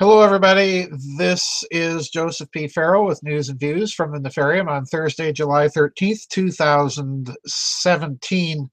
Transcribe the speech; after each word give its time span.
Hello, 0.00 0.22
everybody. 0.22 0.88
This 1.18 1.62
is 1.70 2.08
Joseph 2.08 2.50
P. 2.52 2.68
Farrell 2.68 3.04
with 3.04 3.22
News 3.22 3.50
and 3.50 3.60
Views 3.60 3.92
from 3.92 4.12
the 4.12 4.18
Nefarium 4.18 4.66
on 4.66 4.86
Thursday, 4.86 5.30
July 5.30 5.66
13th, 5.66 6.26
2017. 6.28 8.70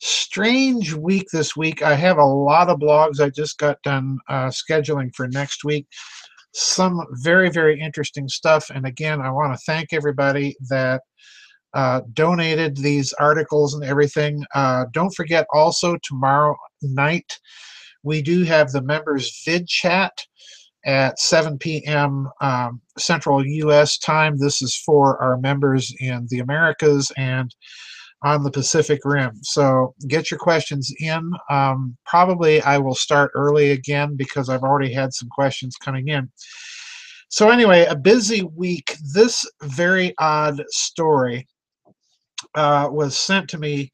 Strange 0.00 0.92
week 0.92 1.28
this 1.32 1.56
week. 1.56 1.80
I 1.80 1.94
have 1.94 2.18
a 2.18 2.22
lot 2.22 2.68
of 2.68 2.78
blogs 2.78 3.20
I 3.20 3.30
just 3.30 3.56
got 3.56 3.80
done 3.84 4.18
uh, 4.28 4.48
scheduling 4.48 5.08
for 5.16 5.28
next 5.28 5.64
week. 5.64 5.86
Some 6.52 7.06
very, 7.22 7.48
very 7.48 7.80
interesting 7.80 8.28
stuff. 8.28 8.68
And 8.68 8.84
again, 8.84 9.22
I 9.22 9.30
want 9.30 9.54
to 9.54 9.60
thank 9.64 9.94
everybody 9.94 10.54
that 10.68 11.00
uh, 11.72 12.02
donated 12.12 12.76
these 12.76 13.14
articles 13.14 13.72
and 13.72 13.82
everything. 13.82 14.44
Uh, 14.54 14.84
don't 14.92 15.14
forget 15.14 15.46
also 15.54 15.96
tomorrow 16.02 16.54
night 16.82 17.38
we 18.02 18.22
do 18.22 18.44
have 18.44 18.70
the 18.70 18.82
members 18.82 19.42
vid 19.44 19.66
chat 19.68 20.12
at 20.84 21.18
7 21.18 21.58
p.m. 21.58 22.28
Um, 22.40 22.80
Central 22.98 23.46
U.S. 23.46 23.98
time. 23.98 24.38
This 24.38 24.62
is 24.62 24.76
for 24.76 25.20
our 25.22 25.36
members 25.38 25.94
in 26.00 26.26
the 26.30 26.38
Americas 26.38 27.12
and 27.16 27.54
on 28.22 28.42
the 28.42 28.50
Pacific 28.50 29.00
Rim. 29.04 29.38
So 29.42 29.94
get 30.08 30.30
your 30.30 30.38
questions 30.38 30.92
in. 30.98 31.30
Um, 31.48 31.96
probably 32.04 32.60
I 32.62 32.78
will 32.78 32.94
start 32.94 33.32
early 33.34 33.70
again 33.70 34.16
because 34.16 34.48
I've 34.48 34.62
already 34.62 34.92
had 34.92 35.14
some 35.14 35.28
questions 35.28 35.76
coming 35.76 36.08
in. 36.08 36.30
So 37.30 37.48
anyway, 37.48 37.86
a 37.86 37.96
busy 37.96 38.42
week. 38.42 38.96
This 39.14 39.48
very 39.62 40.14
odd 40.18 40.62
story 40.68 41.46
uh, 42.54 42.88
was 42.90 43.16
sent 43.16 43.48
to 43.50 43.58
me 43.58 43.92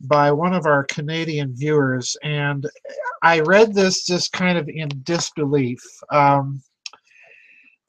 by 0.00 0.30
one 0.30 0.52
of 0.52 0.66
our 0.66 0.84
Canadian 0.84 1.54
viewers, 1.54 2.16
and 2.22 2.68
I 3.22 3.40
read 3.40 3.74
this 3.74 4.04
just 4.04 4.32
kind 4.32 4.58
of 4.58 4.68
in 4.68 4.88
disbelief. 5.02 5.80
Um, 6.12 6.62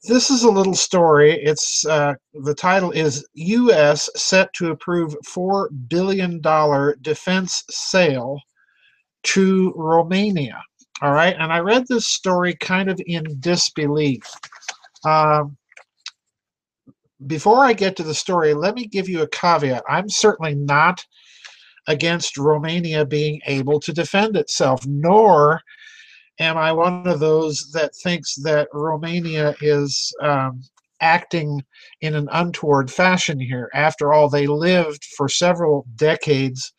this 0.04 0.30
is 0.30 0.44
a 0.44 0.50
little 0.50 0.74
story. 0.74 1.32
It's 1.32 1.84
uh, 1.86 2.14
the 2.32 2.54
title 2.54 2.92
is 2.92 3.26
U.S. 3.34 4.08
set 4.16 4.52
to 4.54 4.70
approve 4.70 5.14
four 5.26 5.70
billion 5.88 6.40
dollar 6.40 6.96
defense 7.02 7.64
sale 7.68 8.40
to 9.24 9.72
Romania. 9.76 10.62
All 11.02 11.12
right, 11.12 11.36
and 11.38 11.52
I 11.52 11.60
read 11.60 11.86
this 11.88 12.06
story 12.06 12.54
kind 12.54 12.88
of 12.88 13.00
in 13.06 13.24
disbelief. 13.40 14.22
Um, 15.04 15.56
before 17.26 17.64
I 17.64 17.72
get 17.72 17.96
to 17.96 18.02
the 18.02 18.14
story, 18.14 18.54
let 18.54 18.74
me 18.74 18.86
give 18.86 19.08
you 19.08 19.22
a 19.22 19.28
caveat. 19.28 19.82
I'm 19.88 20.08
certainly 20.08 20.54
not 20.54 21.04
against 21.88 22.38
Romania 22.38 23.04
being 23.04 23.40
able 23.46 23.80
to 23.80 23.92
defend 23.92 24.36
itself, 24.36 24.86
nor 24.86 25.60
am 26.38 26.56
I 26.56 26.70
one 26.70 27.08
of 27.08 27.18
those 27.18 27.70
that 27.72 27.90
thinks 28.02 28.36
that 28.36 28.68
Romania 28.72 29.54
is 29.60 30.12
um, 30.22 30.62
acting 31.00 31.62
in 32.00 32.14
an 32.14 32.28
untoward 32.32 32.90
fashion 32.90 33.40
here. 33.40 33.70
After 33.74 34.12
all, 34.12 34.28
they 34.28 34.46
lived 34.46 35.04
for 35.16 35.28
several 35.28 35.86
decades 35.96 36.72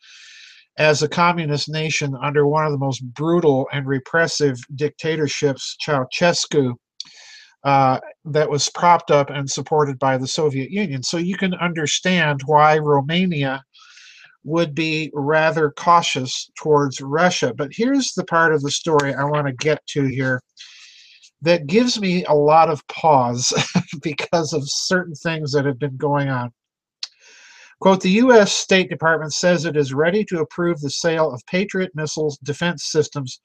as 0.78 1.02
a 1.02 1.08
communist 1.08 1.68
nation 1.68 2.16
under 2.22 2.46
one 2.46 2.64
of 2.64 2.72
the 2.72 2.78
most 2.78 3.04
brutal 3.12 3.66
and 3.72 3.86
repressive 3.86 4.58
dictatorships, 4.76 5.76
Ceausescu, 5.84 6.74
uh, 7.64 8.00
that 8.24 8.48
was 8.48 8.70
propped 8.70 9.10
up 9.10 9.28
and 9.28 9.50
supported 9.50 9.98
by 9.98 10.16
the 10.16 10.26
Soviet 10.26 10.70
Union. 10.70 11.02
So 11.02 11.18
you 11.18 11.36
can 11.36 11.52
understand 11.54 12.40
why 12.46 12.78
Romania 12.78 13.62
would 14.44 14.74
be 14.74 15.10
rather 15.12 15.70
cautious 15.70 16.50
towards 16.56 17.00
Russia. 17.00 17.52
But 17.54 17.70
here's 17.72 18.12
the 18.12 18.24
part 18.24 18.54
of 18.54 18.62
the 18.62 18.70
story 18.70 19.14
I 19.14 19.24
want 19.24 19.46
to 19.46 19.52
get 19.52 19.86
to 19.88 20.04
here 20.04 20.40
that 21.42 21.66
gives 21.66 22.00
me 22.00 22.24
a 22.24 22.34
lot 22.34 22.68
of 22.68 22.86
pause 22.88 23.52
because 24.02 24.52
of 24.52 24.62
certain 24.66 25.14
things 25.14 25.52
that 25.52 25.64
have 25.64 25.78
been 25.78 25.96
going 25.96 26.28
on. 26.28 26.52
Quote, 27.80 28.02
the 28.02 28.10
U.S. 28.10 28.52
State 28.52 28.90
Department 28.90 29.32
says 29.32 29.64
it 29.64 29.76
is 29.76 29.94
ready 29.94 30.22
to 30.26 30.40
approve 30.40 30.80
the 30.80 30.90
sale 30.90 31.32
of 31.32 31.44
Patriot 31.46 31.92
missiles 31.94 32.36
defense 32.38 32.84
systems 32.84 33.40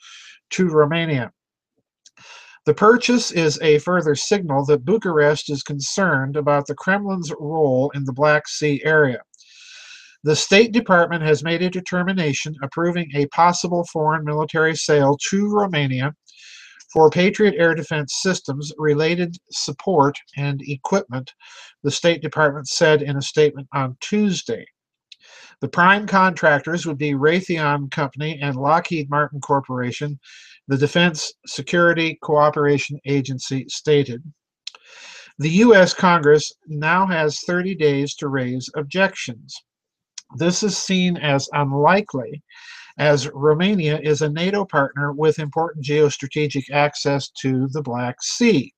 to 0.51 0.67
Romania. 0.67 1.31
The 2.66 2.73
purchase 2.73 3.31
is 3.31 3.62
a 3.62 3.79
further 3.79 4.16
signal 4.16 4.66
that 4.66 4.83
Bucharest 4.83 5.50
is 5.50 5.63
concerned 5.63 6.35
about 6.35 6.66
the 6.66 6.75
Kremlin's 6.75 7.31
role 7.39 7.91
in 7.94 8.03
the 8.03 8.12
Black 8.12 8.47
Sea 8.47 8.81
area. 8.83 9.22
The 10.25 10.36
State 10.36 10.72
Department 10.72 11.22
has 11.22 11.44
made 11.44 11.62
a 11.62 11.69
determination 11.69 12.56
approving 12.63 13.12
a 13.13 13.28
possible 13.28 13.86
foreign 13.94 14.25
military 14.25 14.75
sale 14.75 15.19
to 15.30 15.53
Romania 15.53 16.16
for 16.91 17.12
Patriot 17.12 17.53
air 17.59 17.75
defense 17.75 18.12
systems, 18.24 18.72
related 18.80 19.38
support, 19.52 20.18
and 20.36 20.63
equipment, 20.63 21.31
the 21.84 21.91
State 21.91 22.24
Department 22.24 22.68
said 22.68 23.03
in 23.03 23.18
a 23.18 23.22
statement 23.22 23.68
on 23.72 23.97
Tuesday. 24.00 24.66
The 25.62 25.68
prime 25.68 26.08
contractors 26.08 26.88
would 26.88 26.97
be 26.97 27.13
Raytheon 27.13 27.92
Company 27.92 28.40
and 28.42 28.56
Lockheed 28.56 29.12
Martin 29.12 29.40
Corporation, 29.42 30.19
the 30.68 30.78
Defense 30.80 31.34
Security 31.46 32.18
Cooperation 32.24 33.00
Agency 33.06 33.68
stated. 33.69 34.24
The 35.38 35.52
U.S. 35.52 35.94
Congress 35.94 36.52
now 36.66 37.06
has 37.06 37.42
30 37.42 37.75
days 37.75 38.16
to 38.16 38.28
raise 38.28 38.68
objections. 38.75 39.62
This 40.38 40.63
is 40.63 40.78
seen 40.78 41.18
as 41.18 41.50
unlikely 41.53 42.44
as 42.97 43.30
Romania 43.30 44.00
is 44.00 44.22
a 44.22 44.30
NATO 44.30 44.66
partner 44.66 45.12
with 45.12 45.40
important 45.40 45.86
geostrategic 45.86 46.69
access 46.72 47.30
to 47.41 47.68
the 47.72 47.81
Black 47.81 48.22
Sea. 48.22 48.74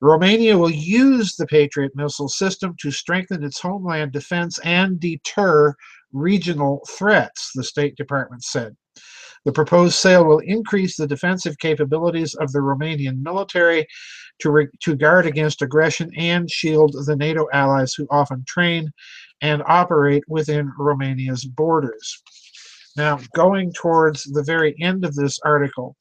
Romania 0.00 0.56
will 0.56 0.70
use 0.70 1.34
the 1.34 1.46
Patriot 1.46 1.92
missile 1.94 2.28
system 2.28 2.74
to 2.80 2.90
strengthen 2.90 3.42
its 3.42 3.60
homeland 3.60 4.12
defense 4.12 4.58
and 4.60 5.00
deter 5.00 5.74
regional 6.12 6.86
threats, 6.88 7.50
the 7.54 7.64
State 7.64 7.96
Department 7.96 8.44
said. 8.44 8.76
The 9.44 9.52
proposed 9.52 9.94
sale 9.94 10.24
will 10.24 10.40
increase 10.40 10.96
the 10.96 11.06
defensive 11.06 11.58
capabilities 11.58 12.34
of 12.34 12.52
the 12.52 12.58
Romanian 12.58 13.22
military 13.22 13.86
to, 14.40 14.66
to 14.80 14.96
guard 14.96 15.26
against 15.26 15.62
aggression 15.62 16.10
and 16.16 16.50
shield 16.50 16.94
the 17.06 17.16
NATO 17.16 17.46
allies 17.52 17.94
who 17.94 18.06
often 18.10 18.44
train 18.46 18.92
and 19.40 19.62
operate 19.66 20.24
within 20.28 20.72
Romania's 20.78 21.44
borders. 21.44 22.22
Now, 22.96 23.20
going 23.34 23.72
towards 23.72 24.24
the 24.24 24.42
very 24.42 24.74
end 24.80 25.04
of 25.04 25.14
this 25.14 25.38
article, 25.44 25.96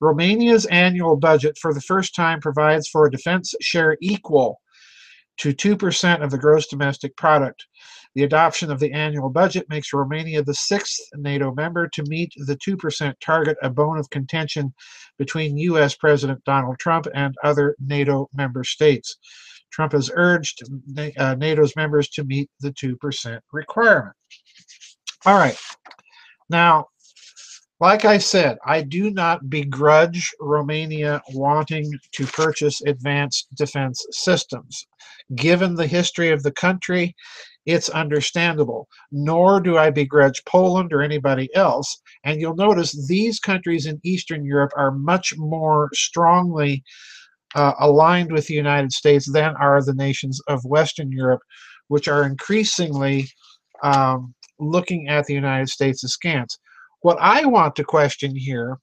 Romania's 0.00 0.66
annual 0.66 1.16
budget 1.16 1.56
for 1.58 1.72
the 1.72 1.80
first 1.80 2.14
time 2.14 2.40
provides 2.40 2.88
for 2.88 3.06
a 3.06 3.10
defense 3.10 3.54
share 3.60 3.96
equal 4.00 4.60
to 5.38 5.54
2% 5.54 6.22
of 6.22 6.30
the 6.30 6.38
gross 6.38 6.66
domestic 6.66 7.16
product. 7.16 7.64
The 8.14 8.24
adoption 8.24 8.70
of 8.70 8.78
the 8.78 8.92
annual 8.92 9.30
budget 9.30 9.66
makes 9.70 9.92
Romania 9.92 10.42
the 10.42 10.54
sixth 10.54 10.98
NATO 11.14 11.54
member 11.54 11.88
to 11.88 12.02
meet 12.08 12.32
the 12.46 12.56
2% 12.56 13.14
target, 13.24 13.56
a 13.62 13.70
bone 13.70 13.98
of 13.98 14.10
contention 14.10 14.74
between 15.18 15.56
U.S. 15.56 15.94
President 15.94 16.44
Donald 16.44 16.78
Trump 16.78 17.06
and 17.14 17.34
other 17.42 17.74
NATO 17.80 18.28
member 18.34 18.64
states. 18.64 19.16
Trump 19.72 19.92
has 19.92 20.10
urged 20.14 20.62
uh, 21.18 21.34
NATO's 21.34 21.74
members 21.76 22.08
to 22.10 22.24
meet 22.24 22.50
the 22.60 22.72
2% 22.72 23.40
requirement. 23.52 24.14
All 25.24 25.36
right. 25.36 25.58
Now, 26.50 26.86
like 27.80 28.04
I 28.04 28.18
said, 28.18 28.58
I 28.64 28.82
do 28.82 29.10
not 29.10 29.50
begrudge 29.50 30.30
Romania 30.40 31.20
wanting 31.32 31.90
to 32.12 32.26
purchase 32.26 32.80
advanced 32.82 33.48
defense 33.56 34.06
systems. 34.10 34.86
Given 35.34 35.74
the 35.74 35.86
history 35.86 36.30
of 36.30 36.42
the 36.42 36.52
country, 36.52 37.16
it's 37.66 37.88
understandable. 37.88 38.88
Nor 39.10 39.60
do 39.60 39.78
I 39.78 39.90
begrudge 39.90 40.44
Poland 40.44 40.92
or 40.92 41.02
anybody 41.02 41.52
else. 41.54 42.00
And 42.24 42.40
you'll 42.40 42.54
notice 42.54 43.08
these 43.08 43.40
countries 43.40 43.86
in 43.86 44.00
Eastern 44.04 44.44
Europe 44.44 44.72
are 44.76 44.92
much 44.92 45.36
more 45.36 45.90
strongly 45.92 46.84
uh, 47.54 47.72
aligned 47.80 48.32
with 48.32 48.46
the 48.46 48.54
United 48.54 48.92
States 48.92 49.30
than 49.30 49.54
are 49.56 49.82
the 49.82 49.94
nations 49.94 50.40
of 50.48 50.64
Western 50.64 51.10
Europe, 51.12 51.42
which 51.88 52.08
are 52.08 52.24
increasingly 52.24 53.28
um, 53.82 54.34
looking 54.58 55.08
at 55.08 55.26
the 55.26 55.34
United 55.34 55.68
States 55.68 56.04
askance. 56.04 56.58
What 57.00 57.18
I 57.20 57.44
want 57.44 57.74
to 57.76 57.84
question 57.84 58.34
here 58.36 58.78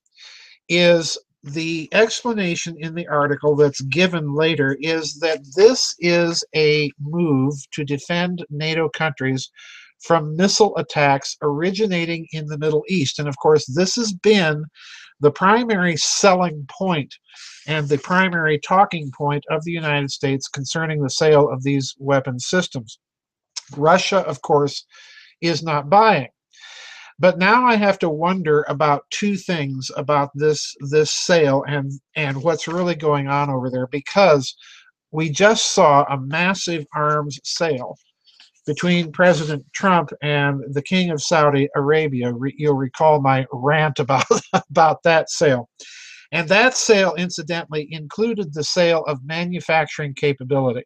is 0.68 1.18
the 1.44 1.88
explanation 1.94 2.76
in 2.80 2.94
the 2.94 3.08
article 3.08 3.56
that's 3.56 3.82
given 3.82 4.36
later 4.36 4.78
is 4.82 5.20
that 5.20 5.40
this 5.56 5.96
is 6.00 6.44
a 6.56 6.92
move 7.00 7.54
to 7.72 7.86
defend 7.86 8.46
NATO 8.50 8.90
countries 8.90 9.50
from 10.04 10.36
missile 10.36 10.76
attacks 10.78 11.38
originating 11.42 12.28
in 12.32 12.46
the 12.48 12.58
Middle 12.58 12.84
East. 12.90 13.20
And 13.20 13.28
of 13.28 13.38
course, 13.38 13.66
this 13.66 13.96
has 13.96 14.14
been 14.14 14.66
the 15.20 15.32
primary 15.32 15.98
selling 15.98 16.66
point 16.70 17.14
and 17.68 17.88
the 17.88 17.98
primary 17.98 18.60
talking 18.60 19.12
point 19.12 19.44
of 19.50 19.64
the 19.64 19.72
United 19.72 20.10
States 20.12 20.48
concerning 20.48 21.02
the 21.02 21.10
sale 21.10 21.50
of 21.50 21.64
these 21.64 21.96
weapon 22.00 22.40
systems. 22.40 23.00
Russia, 23.76 24.20
of 24.20 24.42
course, 24.42 24.86
is 25.42 25.62
not 25.62 25.90
buying. 25.90 26.30
But 27.20 27.38
now 27.38 27.66
I 27.66 27.76
have 27.76 28.00
to 28.00 28.10
wonder 28.10 28.66
about 28.70 29.04
two 29.10 29.36
things 29.36 29.92
about 29.98 30.32
this 30.36 30.74
this 30.90 31.12
sale 31.12 31.64
and 31.68 31.92
and 32.16 32.42
what's 32.42 32.68
really 32.68 32.96
going 32.96 33.28
on 33.28 33.50
over 33.50 33.70
there 33.70 33.88
because 33.88 34.56
we 35.12 35.30
just 35.30 35.74
saw 35.74 36.06
a 36.06 36.18
massive 36.18 36.86
arms 36.96 37.38
sale 37.44 37.98
between 38.70 39.12
President 39.12 39.66
Trump 39.74 40.12
and 40.22 40.62
the 40.76 40.84
King 40.84 41.10
of 41.10 41.24
Saudi 41.24 41.68
Arabia. 41.76 42.32
Re- 42.32 42.54
you'll 42.56 42.76
recall 42.76 43.20
my 43.20 43.48
rant 43.52 43.98
about 43.98 44.28
about 44.70 45.02
that 45.02 45.32
sale. 45.32 45.68
And 46.32 46.48
that 46.50 46.78
sale, 46.78 47.16
incidentally, 47.16 47.88
included 47.90 48.54
the 48.54 48.64
sale 48.64 49.04
of 49.08 49.26
manufacturing 49.26 50.14
capability. 50.14 50.84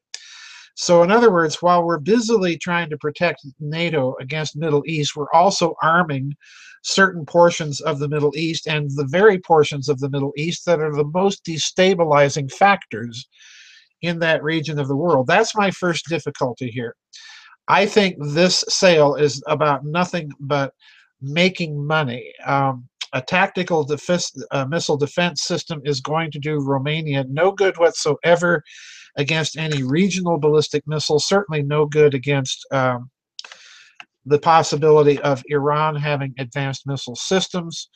So, 0.76 1.04
in 1.04 1.12
other 1.12 1.30
words, 1.30 1.62
while 1.62 1.84
we're 1.84 2.00
busily 2.00 2.58
trying 2.58 2.90
to 2.90 2.98
protect 2.98 3.46
NATO 3.60 4.16
against 4.22 4.56
Middle 4.56 4.84
East, 4.88 5.18
we're 5.18 5.34
also 5.34 5.76
arming 5.84 6.32
certain 6.84 7.26
portions 7.26 7.82
of 7.82 8.00
the 8.00 8.08
Middle 8.08 8.32
East 8.38 8.66
and 8.66 8.90
the 8.92 9.08
very 9.10 9.40
portions 9.40 9.90
of 9.90 10.00
the 10.00 10.10
Middle 10.10 10.32
East 10.38 10.66
that 10.68 10.80
are 10.80 10.96
the 10.96 11.12
most 11.14 11.44
destabilizing 11.44 12.50
factors 12.50 13.28
in 14.02 14.20
that 14.20 14.42
region 14.42 14.80
of 14.80 14.88
the 14.88 14.96
world. 14.96 15.28
That's 15.28 15.54
my 15.54 15.70
first 15.70 16.06
difficulty 16.08 16.72
here. 16.72 16.96
I 17.68 17.86
think 17.86 18.18
this 18.20 18.64
sale 18.68 19.16
is 19.16 19.42
about 19.48 19.86
nothing 19.86 20.32
but 20.40 20.74
making 21.22 21.86
money. 21.86 22.34
Um, 22.46 22.88
a 23.14 23.22
tactical 23.22 23.88
uh, 24.52 24.66
missile 24.66 24.98
defense 24.98 25.44
system 25.44 25.82
is 25.86 26.02
going 26.02 26.32
to 26.32 26.40
do 26.40 26.60
Romania 26.60 27.24
no 27.30 27.52
good 27.52 27.78
whatsoever 27.78 28.64
against 29.18 29.58
any 29.58 29.84
regional 29.84 30.40
ballistic 30.40 30.84
missiles, 30.88 31.28
certainly 31.28 31.62
no 31.62 31.86
good 31.86 32.16
against 32.16 32.66
um, 32.72 33.12
the 34.26 34.40
possibility 34.40 35.20
of 35.20 35.44
Iran 35.48 35.96
having 35.96 36.34
advanced 36.40 36.88
missile 36.88 37.16
systems. 37.16 37.90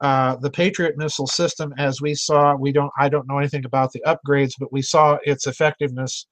Uh, 0.00 0.36
the 0.36 0.50
Patriot 0.50 0.96
missile 0.96 1.26
system, 1.26 1.72
as 1.78 2.00
we 2.00 2.14
saw, 2.14 2.54
we 2.56 2.72
don't. 2.72 2.90
I 2.98 3.08
don't 3.08 3.28
know 3.28 3.38
anything 3.38 3.64
about 3.64 3.92
the 3.92 4.02
upgrades, 4.06 4.52
but 4.58 4.72
we 4.72 4.82
saw 4.82 5.18
its 5.24 5.46
effectiveness 5.46 6.26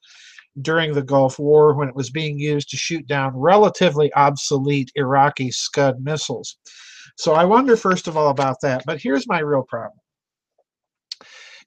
during 0.61 0.93
the 0.93 1.02
Gulf 1.02 1.38
War 1.38 1.75
when 1.75 1.88
it 1.88 1.94
was 1.94 2.11
being 2.11 2.38
used 2.38 2.70
to 2.70 2.76
shoot 2.76 3.06
down 3.06 3.37
relatively 3.37 4.12
obsolete 4.14 4.91
Iraqi 4.94 5.50
Scud 5.50 6.00
missiles. 6.00 6.56
So 7.17 7.35
I 7.35 7.44
wonder, 7.44 7.76
first 7.76 8.08
of 8.08 8.17
all, 8.17 8.31
about 8.31 8.56
that. 8.62 8.82
But 8.87 9.00
here's 9.00 9.29
my 9.29 9.41
real 9.41 9.62
problem. 9.62 9.99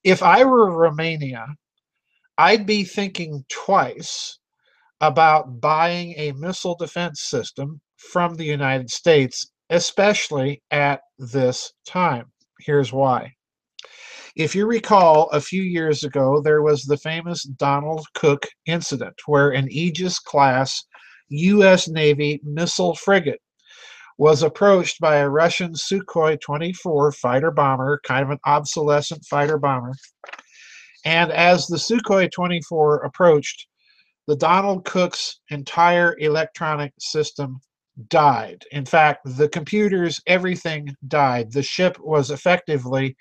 If 0.04 0.22
I 0.22 0.44
were 0.44 0.76
Romania, 0.76 1.46
I'd 2.38 2.66
be 2.66 2.84
thinking 2.84 3.46
twice 3.50 4.40
about 5.00 5.62
buying 5.62 6.14
a 6.18 6.32
missile 6.34 6.76
defense 6.76 7.22
system 7.22 7.82
from 7.98 8.36
the 8.36 8.46
United 8.46 8.90
States, 8.90 9.52
especially 9.70 10.62
at 10.72 11.02
this 11.18 11.72
time. 11.86 12.32
Here's 12.60 12.92
why. 12.92 13.34
If 14.36 14.56
you 14.56 14.66
recall, 14.66 15.30
a 15.30 15.40
few 15.40 15.62
years 15.62 16.04
ago, 16.04 16.42
there 16.42 16.64
was 16.64 16.84
the 16.84 16.98
famous 16.98 17.44
Donald 17.44 18.08
Cook 18.16 18.48
incident 18.66 19.14
where 19.28 19.52
an 19.52 19.68
Aegis 19.70 20.18
class 20.18 20.86
U.S. 21.30 21.88
Navy 21.88 22.42
missile 22.44 22.96
frigate 22.96 23.42
was 24.18 24.42
approached 24.42 25.00
by 25.00 25.18
a 25.18 25.30
Russian 25.30 25.74
Sukhoi 25.74 26.42
24 26.42 27.12
fighter 27.12 27.52
bomber, 27.52 28.02
kind 28.06 28.24
of 28.24 28.32
an 28.32 28.40
obsolescent 28.46 29.24
fighter 29.26 29.60
bomber. 29.60 29.94
And 31.06 31.32
as 31.32 31.68
the 31.68 31.78
Sukhoi 31.78 32.32
24 32.32 33.04
approached, 33.04 33.68
the 34.28 34.36
Donald 34.36 34.84
Cook's 34.86 35.42
entire 35.52 36.16
electronic 36.18 36.92
system 37.00 37.60
died. 38.08 38.64
In 38.72 38.86
fact, 38.86 39.22
the 39.26 39.50
computers, 39.50 40.22
everything 40.28 40.96
died. 41.08 41.52
The 41.52 41.64
ship 41.64 41.98
was 42.00 42.32
effectively 42.32 43.16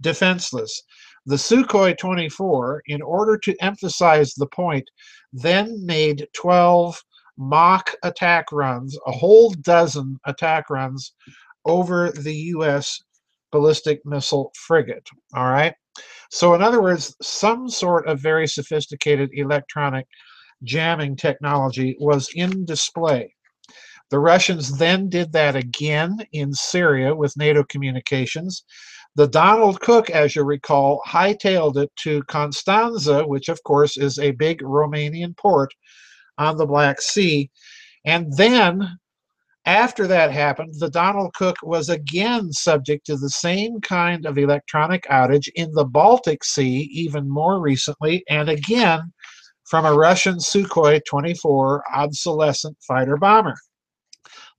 defenseless. 0.00 0.82
The 1.26 1.36
Sukhoi 1.36 1.96
24, 1.96 2.82
in 2.86 3.00
order 3.02 3.38
to 3.38 3.56
emphasize 3.60 4.34
the 4.34 4.46
point, 4.46 4.88
then 5.32 5.84
made 5.84 6.26
12 6.34 7.00
mock 7.38 7.90
attack 8.02 8.46
runs, 8.52 8.96
a 9.06 9.12
whole 9.12 9.50
dozen 9.62 10.18
attack 10.26 10.70
runs 10.70 11.14
over 11.64 12.10
the 12.10 12.34
U.S. 12.34 13.00
ballistic 13.52 14.00
missile 14.04 14.52
frigate. 14.54 15.08
All 15.34 15.50
right. 15.50 15.74
So, 16.30 16.54
in 16.54 16.62
other 16.62 16.82
words, 16.82 17.16
some 17.22 17.68
sort 17.68 18.06
of 18.06 18.20
very 18.20 18.46
sophisticated 18.46 19.30
electronic 19.32 20.06
jamming 20.62 21.16
technology 21.16 21.96
was 22.00 22.28
in 22.34 22.64
display. 22.64 23.34
The 24.10 24.18
Russians 24.18 24.78
then 24.78 25.08
did 25.08 25.32
that 25.32 25.56
again 25.56 26.18
in 26.32 26.52
Syria 26.52 27.14
with 27.14 27.36
NATO 27.36 27.64
communications. 27.64 28.64
The 29.16 29.28
Donald 29.28 29.80
Cook, 29.80 30.10
as 30.10 30.34
you 30.34 30.42
recall, 30.42 31.00
hightailed 31.06 31.76
it 31.76 31.90
to 32.02 32.22
Constanza, 32.24 33.26
which 33.26 33.48
of 33.48 33.62
course 33.62 33.96
is 33.96 34.18
a 34.18 34.32
big 34.32 34.60
Romanian 34.60 35.36
port 35.36 35.72
on 36.36 36.56
the 36.56 36.66
Black 36.66 37.00
Sea. 37.00 37.50
And 38.04 38.32
then, 38.36 38.98
after 39.66 40.06
that 40.08 40.30
happened, 40.32 40.74
the 40.78 40.90
Donald 40.90 41.32
Cook 41.34 41.56
was 41.62 41.88
again 41.88 42.52
subject 42.52 43.06
to 43.06 43.16
the 43.16 43.30
same 43.30 43.80
kind 43.80 44.26
of 44.26 44.36
electronic 44.36 45.04
outage 45.04 45.48
in 45.54 45.72
the 45.72 45.86
Baltic 45.86 46.44
Sea, 46.44 46.90
even 46.92 47.30
more 47.30 47.60
recently, 47.60 48.24
and 48.28 48.48
again 48.48 49.12
from 49.64 49.86
a 49.86 49.94
Russian 49.94 50.36
Sukhoi 50.36 51.00
24 51.08 51.84
obsolescent 51.94 52.76
fighter 52.86 53.16
bomber. 53.16 53.54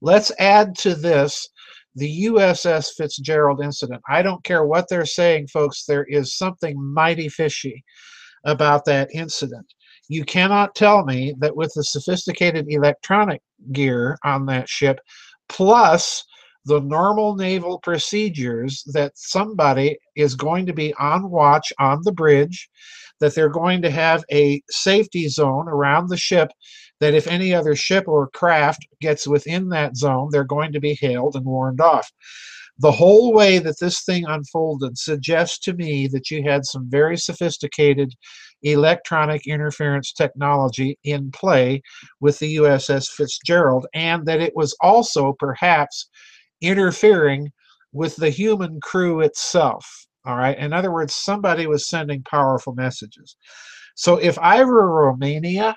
Let's 0.00 0.32
add 0.38 0.76
to 0.78 0.94
this 0.94 1.48
the 1.96 2.26
USS 2.26 2.90
Fitzgerald 2.96 3.62
incident. 3.62 4.02
I 4.08 4.22
don't 4.22 4.44
care 4.44 4.64
what 4.64 4.86
they're 4.88 5.06
saying, 5.06 5.48
folks, 5.48 5.84
there 5.84 6.04
is 6.04 6.36
something 6.36 6.76
mighty 6.78 7.28
fishy 7.28 7.82
about 8.44 8.84
that 8.84 9.08
incident. 9.14 9.66
You 10.08 10.24
cannot 10.24 10.74
tell 10.74 11.04
me 11.04 11.34
that 11.38 11.56
with 11.56 11.72
the 11.74 11.82
sophisticated 11.82 12.66
electronic 12.68 13.40
gear 13.72 14.18
on 14.24 14.46
that 14.46 14.68
ship, 14.68 15.00
plus 15.48 16.22
the 16.66 16.80
normal 16.80 17.34
naval 17.34 17.78
procedures, 17.78 18.82
that 18.92 19.12
somebody 19.16 19.96
is 20.16 20.34
going 20.34 20.66
to 20.66 20.72
be 20.72 20.92
on 20.94 21.30
watch 21.30 21.72
on 21.78 22.00
the 22.02 22.12
bridge, 22.12 22.68
that 23.20 23.34
they're 23.34 23.48
going 23.48 23.80
to 23.82 23.90
have 23.90 24.22
a 24.30 24.60
safety 24.68 25.28
zone 25.28 25.68
around 25.68 26.08
the 26.08 26.16
ship 26.16 26.50
that 27.00 27.14
if 27.14 27.26
any 27.26 27.54
other 27.54 27.76
ship 27.76 28.04
or 28.06 28.28
craft 28.28 28.86
gets 29.00 29.26
within 29.26 29.68
that 29.70 29.96
zone, 29.96 30.28
they're 30.30 30.44
going 30.44 30.72
to 30.72 30.80
be 30.80 30.94
hailed 30.94 31.36
and 31.36 31.44
warned 31.44 31.80
off. 31.80 32.10
The 32.78 32.92
whole 32.92 33.32
way 33.32 33.58
that 33.58 33.78
this 33.80 34.04
thing 34.04 34.26
unfolded 34.26 34.98
suggests 34.98 35.58
to 35.60 35.72
me 35.72 36.08
that 36.08 36.30
you 36.30 36.42
had 36.42 36.66
some 36.66 36.90
very 36.90 37.16
sophisticated 37.16 38.12
electronic 38.62 39.46
interference 39.46 40.12
technology 40.12 40.98
in 41.04 41.30
play 41.30 41.80
with 42.20 42.38
the 42.38 42.56
USS 42.56 43.08
Fitzgerald, 43.08 43.86
and 43.94 44.26
that 44.26 44.40
it 44.40 44.54
was 44.54 44.76
also 44.80 45.34
perhaps 45.38 46.08
interfering 46.60 47.50
with 47.92 48.16
the 48.16 48.30
human 48.30 48.78
crew 48.80 49.20
itself. 49.20 49.86
All 50.26 50.36
right. 50.36 50.58
In 50.58 50.72
other 50.72 50.92
words, 50.92 51.14
somebody 51.14 51.66
was 51.66 51.88
sending 51.88 52.22
powerful 52.24 52.74
messages. 52.74 53.36
So 53.94 54.16
if 54.16 54.38
I 54.38 54.64
were 54.64 54.92
Romania, 54.92 55.76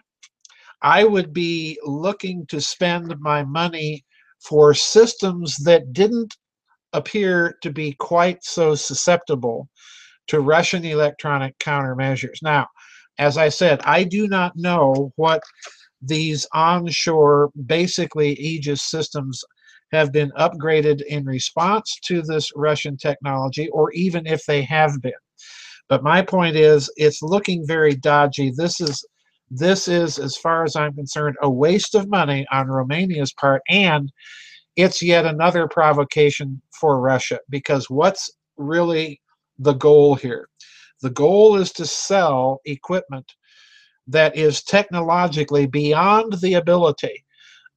I 0.81 1.03
would 1.03 1.33
be 1.33 1.79
looking 1.83 2.45
to 2.47 2.61
spend 2.61 3.13
my 3.19 3.43
money 3.43 4.05
for 4.39 4.73
systems 4.73 5.57
that 5.57 5.93
didn't 5.93 6.35
appear 6.93 7.57
to 7.61 7.71
be 7.71 7.93
quite 7.99 8.43
so 8.43 8.75
susceptible 8.75 9.69
to 10.27 10.41
Russian 10.41 10.85
electronic 10.85 11.57
countermeasures. 11.59 12.41
Now, 12.41 12.67
as 13.17 13.37
I 13.37 13.49
said, 13.49 13.81
I 13.83 14.03
do 14.03 14.27
not 14.27 14.55
know 14.55 15.11
what 15.17 15.41
these 16.01 16.47
onshore, 16.53 17.51
basically 17.65 18.33
Aegis 18.33 18.83
systems 18.83 19.43
have 19.91 20.13
been 20.13 20.31
upgraded 20.37 21.01
in 21.07 21.25
response 21.25 21.99
to 22.05 22.21
this 22.21 22.51
Russian 22.55 22.95
technology, 22.95 23.67
or 23.69 23.91
even 23.91 24.25
if 24.25 24.45
they 24.45 24.61
have 24.61 25.01
been. 25.01 25.11
But 25.89 26.03
my 26.03 26.21
point 26.21 26.55
is, 26.55 26.89
it's 26.95 27.21
looking 27.23 27.65
very 27.65 27.95
dodgy. 27.95 28.53
This 28.55 28.79
is 28.79 29.03
this 29.51 29.87
is, 29.87 30.19
as 30.19 30.37
far 30.37 30.63
as 30.63 30.75
I'm 30.75 30.93
concerned, 30.93 31.37
a 31.41 31.49
waste 31.49 31.95
of 31.95 32.09
money 32.09 32.45
on 32.51 32.67
Romania's 32.67 33.33
part, 33.33 33.61
and 33.69 34.11
it's 34.75 35.01
yet 35.01 35.25
another 35.25 35.67
provocation 35.67 36.61
for 36.71 36.99
Russia 36.99 37.39
because 37.49 37.89
what's 37.89 38.29
really 38.57 39.19
the 39.57 39.73
goal 39.73 40.15
here? 40.15 40.47
The 41.01 41.09
goal 41.09 41.55
is 41.55 41.71
to 41.73 41.85
sell 41.85 42.61
equipment 42.65 43.31
that 44.07 44.35
is 44.35 44.63
technologically 44.63 45.65
beyond 45.65 46.33
the 46.41 46.55
ability 46.55 47.25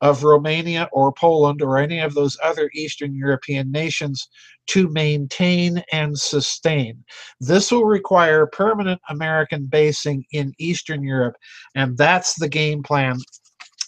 of 0.03 0.25
Romania 0.25 0.89
or 0.93 1.13
Poland 1.13 1.63
or 1.63 1.79
any 1.79 2.01
of 2.01 2.13
those 2.13 2.37
other 2.43 2.69
Eastern 2.75 3.15
European 3.15 3.71
nations 3.71 4.29
to 4.67 4.89
maintain 4.89 5.83
and 5.93 6.19
sustain. 6.19 7.03
This 7.41 7.73
will 7.73 7.85
require 7.85 8.47
permanent 8.47 9.01
American 9.09 9.67
basing 9.67 10.25
in 10.33 10.53
Eastern 10.59 11.03
Europe, 11.03 11.37
and 11.75 11.97
that's 11.97 12.35
the 12.39 12.49
game 12.49 12.83
plan. 12.83 13.17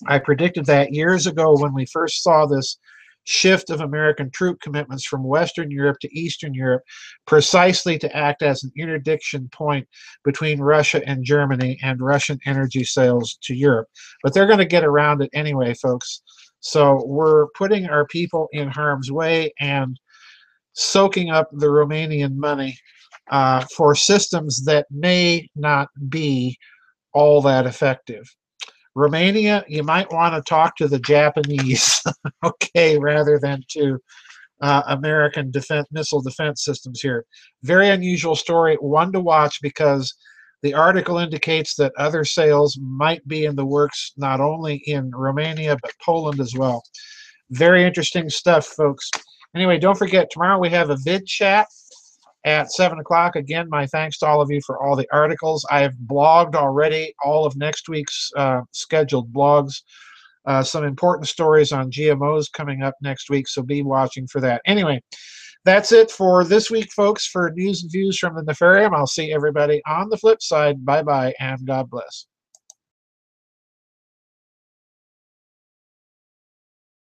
I 0.06 0.18
predicted 0.18 0.66
that 0.66 0.92
years 0.92 1.26
ago 1.26 1.56
when 1.58 1.74
we 1.74 1.86
first 1.86 2.22
saw 2.22 2.46
this 2.46 2.78
shift 3.24 3.70
of 3.70 3.80
American 3.80 4.30
troop 4.30 4.60
commitments 4.60 5.04
from 5.04 5.24
Western 5.24 5.70
Europe 5.70 5.98
to 6.00 6.18
Eastern 6.18 6.54
Europe, 6.54 6.82
precisely 7.26 7.98
to 7.98 8.16
act 8.16 8.42
as 8.42 8.62
an 8.62 8.70
interdiction 8.78 9.48
point 9.52 9.86
between 10.24 10.60
Russia 10.60 11.02
and 11.06 11.24
Germany 11.24 11.78
and 11.82 12.00
Russian 12.00 12.38
energy 12.46 12.84
sales 12.84 13.38
to 13.42 13.54
Europe. 13.54 13.88
But 14.22 14.34
they're 14.34 14.46
going 14.46 14.58
to 14.58 14.64
get 14.64 14.84
around 14.84 15.22
it 15.22 15.30
anyway, 15.32 15.74
folks. 15.74 16.22
So 16.60 17.02
we're 17.04 17.48
putting 17.48 17.86
our 17.86 18.06
people 18.06 18.48
in 18.52 18.68
harm's 18.68 19.10
way 19.12 19.52
and 19.60 19.98
soaking 20.72 21.30
up 21.30 21.48
the 21.52 21.66
Romanian 21.66 22.36
money 22.36 22.78
uh, 23.30 23.64
for 23.76 23.94
systems 23.94 24.64
that 24.64 24.86
may 24.90 25.48
not 25.54 25.88
be 26.08 26.58
all 27.12 27.40
that 27.42 27.66
effective. 27.66 28.24
Romania, 28.94 29.64
you 29.68 29.82
might 29.82 30.12
want 30.12 30.34
to 30.34 30.48
talk 30.48 30.76
to 30.76 30.88
the 30.88 31.00
Japanese, 31.00 32.02
okay, 32.44 32.98
rather 32.98 33.38
than 33.38 33.62
to 33.70 33.98
uh, 34.60 34.82
American 34.88 35.50
defense 35.50 35.86
missile 35.90 36.22
defense 36.22 36.64
systems 36.64 37.00
here. 37.00 37.24
Very 37.62 37.90
unusual 37.90 38.36
story, 38.36 38.76
one 38.76 39.12
to 39.12 39.20
watch 39.20 39.60
because 39.60 40.14
the 40.62 40.74
article 40.74 41.18
indicates 41.18 41.74
that 41.74 41.92
other 41.98 42.24
sales 42.24 42.78
might 42.80 43.26
be 43.28 43.44
in 43.44 43.56
the 43.56 43.66
works 43.66 44.12
not 44.16 44.40
only 44.40 44.76
in 44.86 45.10
Romania 45.10 45.76
but 45.82 45.92
Poland 46.02 46.40
as 46.40 46.54
well. 46.54 46.82
Very 47.50 47.84
interesting 47.84 48.30
stuff, 48.30 48.66
folks. 48.66 49.10
Anyway, 49.54 49.78
don't 49.78 49.98
forget 49.98 50.30
tomorrow 50.30 50.58
we 50.58 50.70
have 50.70 50.90
a 50.90 50.96
vid 51.04 51.26
chat 51.26 51.66
at 52.44 52.72
7 52.72 52.98
o'clock. 52.98 53.36
Again, 53.36 53.68
my 53.68 53.86
thanks 53.86 54.18
to 54.18 54.26
all 54.26 54.40
of 54.40 54.50
you 54.50 54.60
for 54.66 54.82
all 54.82 54.96
the 54.96 55.08
articles. 55.12 55.66
I 55.70 55.80
have 55.80 55.94
blogged 56.06 56.54
already 56.54 57.14
all 57.24 57.46
of 57.46 57.56
next 57.56 57.88
week's 57.88 58.30
uh, 58.36 58.60
scheduled 58.72 59.32
blogs. 59.32 59.82
Uh, 60.46 60.62
some 60.62 60.84
important 60.84 61.26
stories 61.26 61.72
on 61.72 61.90
GMOs 61.90 62.52
coming 62.52 62.82
up 62.82 62.94
next 63.00 63.30
week, 63.30 63.48
so 63.48 63.62
be 63.62 63.82
watching 63.82 64.26
for 64.26 64.42
that. 64.42 64.60
Anyway, 64.66 65.00
that's 65.64 65.90
it 65.90 66.10
for 66.10 66.44
this 66.44 66.70
week, 66.70 66.92
folks, 66.92 67.26
for 67.26 67.50
news 67.54 67.82
and 67.82 67.90
views 67.90 68.18
from 68.18 68.34
the 68.34 68.42
Nefarium. 68.42 68.94
I'll 68.94 69.06
see 69.06 69.32
everybody 69.32 69.80
on 69.86 70.10
the 70.10 70.18
flip 70.18 70.42
side. 70.42 70.84
Bye 70.84 71.02
bye, 71.02 71.32
and 71.40 71.66
God 71.66 71.88
bless. 71.88 72.26